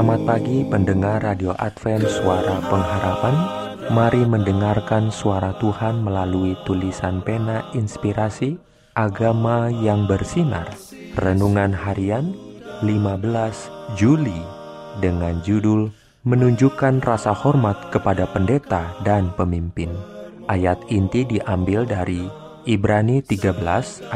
Selamat 0.00 0.24
pagi 0.24 0.64
pendengar 0.64 1.20
Radio 1.20 1.52
Advent 1.60 2.08
Suara 2.08 2.56
Pengharapan. 2.72 3.36
Mari 3.92 4.24
mendengarkan 4.24 5.12
suara 5.12 5.52
Tuhan 5.60 6.00
melalui 6.00 6.56
tulisan 6.64 7.20
pena 7.20 7.68
inspirasi 7.76 8.56
Agama 8.96 9.68
yang 9.68 10.08
bersinar. 10.08 10.72
Renungan 11.20 11.76
harian 11.76 12.32
15 12.80 13.92
Juli 14.00 14.40
Dengan 15.04 15.36
judul 15.44 15.92
Menunjukkan 16.24 17.04
rasa 17.04 17.36
hormat 17.36 17.92
kepada 17.92 18.24
pendeta 18.24 18.96
dan 19.04 19.28
pemimpin. 19.36 19.92
Ayat 20.48 20.80
inti 20.88 21.28
diambil 21.28 21.84
dari 21.84 22.24
Ibrani 22.64 23.20
13 23.20 23.52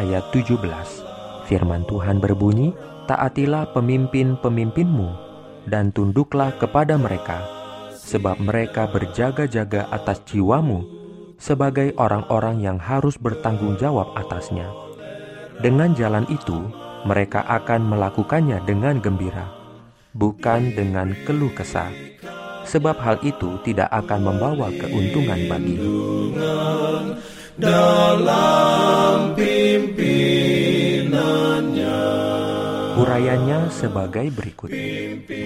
ayat 0.01 0.25
17 0.33 1.45
Firman 1.45 1.85
Tuhan 1.85 2.25
berbunyi, 2.25 2.73
Taatilah 3.05 3.69
pemimpin-pemimpinmu 3.77 5.34
dan 5.69 5.93
tunduklah 5.93 6.53
kepada 6.57 6.97
mereka, 6.97 7.45
sebab 7.97 8.41
mereka 8.41 8.89
berjaga-jaga 8.89 9.89
atas 9.89 10.21
jiwamu 10.29 10.85
sebagai 11.41 11.93
orang-orang 11.97 12.61
yang 12.63 12.79
harus 12.81 13.17
bertanggung 13.21 13.77
jawab 13.81 14.13
atasnya. 14.17 14.69
Dengan 15.61 15.93
jalan 15.97 16.27
itu, 16.33 16.69
mereka 17.05 17.45
akan 17.45 17.85
melakukannya 17.85 18.65
dengan 18.65 18.99
gembira, 18.99 19.49
bukan 20.17 20.73
dengan 20.73 21.13
keluh 21.29 21.53
kesah, 21.53 21.93
sebab 22.65 22.97
hal 23.01 23.17
itu 23.23 23.61
tidak 23.63 23.93
akan 23.93 24.21
membawa 24.25 24.73
keuntungan 24.73 25.41
bagi. 25.47 25.77
Sebagai 33.75 34.31
berikut. 34.31 34.71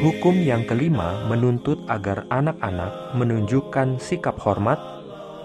Hukum 0.05 0.37
yang 0.45 0.69
kelima 0.69 1.25
menuntut 1.25 1.81
agar 1.89 2.29
anak-anak 2.29 3.17
menunjukkan 3.17 3.97
sikap 3.97 4.37
hormat, 4.37 4.77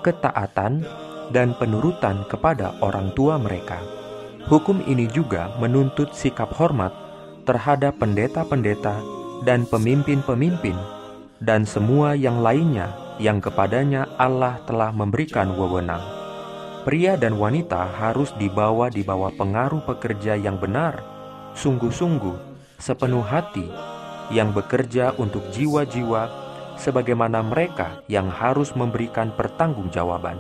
ketaatan, 0.04 0.84
dan 1.32 1.56
penurutan 1.56 2.28
kepada 2.28 2.76
orang 2.84 3.16
tua 3.16 3.40
mereka. 3.40 3.80
Hukum 4.52 4.84
ini 4.84 5.08
juga 5.08 5.56
menuntut 5.64 6.12
sikap 6.12 6.52
hormat 6.52 6.92
terhadap 7.48 7.96
pendeta-pendeta 7.96 9.00
dan 9.48 9.64
pemimpin-pemimpin 9.64 10.76
dan 11.40 11.64
semua 11.64 12.16
yang 12.16 12.44
lainnya 12.44 12.92
yang 13.20 13.40
kepadanya 13.40 14.08
Allah 14.20 14.60
telah 14.68 14.92
memberikan 14.92 15.56
wewenang. 15.56 16.04
Pria 16.84 17.16
dan 17.16 17.40
wanita 17.40 17.88
harus 17.96 18.36
dibawa 18.36 18.92
di 18.92 19.08
bawah 19.08 19.32
pengaruh 19.32 19.88
pekerja 19.88 20.36
yang 20.36 20.60
benar, 20.60 21.00
sungguh-sungguh, 21.56 22.53
sepenuh 22.84 23.24
hati, 23.24 23.64
yang 24.28 24.52
bekerja 24.52 25.16
untuk 25.16 25.48
jiwa-jiwa 25.56 26.28
sebagaimana 26.76 27.40
mereka 27.40 28.04
yang 28.12 28.28
harus 28.28 28.76
memberikan 28.76 29.32
pertanggungjawaban. 29.32 30.36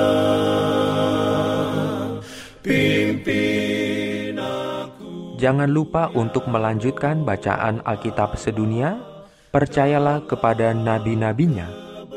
Pimpin 2.64 4.40
aku. 4.40 5.36
Jangan 5.36 5.68
lupa 5.68 6.08
untuk 6.16 6.48
melanjutkan 6.48 7.28
bacaan 7.28 7.84
Alkitab 7.84 8.40
sedunia. 8.40 9.04
Percayalah 9.52 10.24
kepada 10.24 10.72
nabi-nabinya 10.72 11.68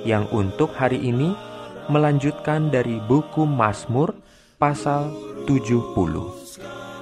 yang 0.07 0.31
untuk 0.31 0.79
hari 0.79 1.11
ini 1.11 1.35
melanjutkan 1.91 2.71
dari 2.71 3.03
buku 3.03 3.43
Mazmur 3.43 4.15
pasal 4.63 5.11
70. 5.51 6.40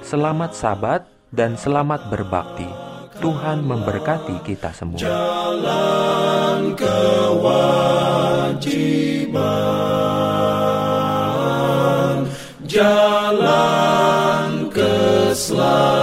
Selamat 0.09 0.57
sabat 0.57 1.05
dan 1.29 1.53
selamat 1.53 2.09
berbakti. 2.09 2.65
Tuhan 3.21 3.61
memberkati 3.61 4.41
kita 4.41 4.73
semua. 4.73 4.97
Jalan 4.97 6.73
kewajiban, 6.73 7.05
jalan 12.65 13.53
keselamatan. 14.73 15.98